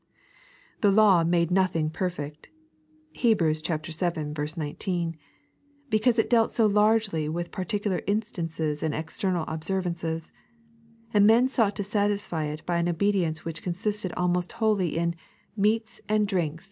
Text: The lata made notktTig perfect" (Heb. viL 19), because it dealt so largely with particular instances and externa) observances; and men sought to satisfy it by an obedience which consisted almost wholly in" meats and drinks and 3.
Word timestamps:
The 0.79 0.89
lata 0.89 1.29
made 1.29 1.51
notktTig 1.51 1.93
perfect" 1.93 2.49
(Heb. 3.15 3.37
viL 3.37 4.47
19), 4.57 5.17
because 5.91 6.17
it 6.17 6.27
dealt 6.27 6.49
so 6.49 6.65
largely 6.65 7.29
with 7.29 7.51
particular 7.51 8.01
instances 8.07 8.81
and 8.81 8.95
externa) 8.95 9.45
observances; 9.47 10.31
and 11.13 11.27
men 11.27 11.49
sought 11.49 11.75
to 11.75 11.83
satisfy 11.83 12.45
it 12.45 12.65
by 12.65 12.77
an 12.79 12.89
obedience 12.89 13.45
which 13.45 13.61
consisted 13.61 14.11
almost 14.13 14.53
wholly 14.53 14.97
in" 14.97 15.13
meats 15.55 16.01
and 16.09 16.27
drinks 16.27 16.47
and 16.53 16.57
3. 16.57 16.59